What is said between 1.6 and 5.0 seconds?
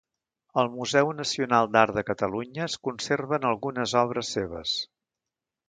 d'Art de Catalunya es conserven algunes obres seves.